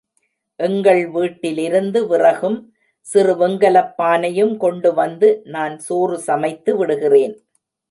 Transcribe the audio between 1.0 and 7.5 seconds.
வீட்டிலிருந்து விறகும் சிறு வெங்கலப்பானையும் கொண்டு வந்து, நான் சோறு சமைத்து விடுகிறேன்.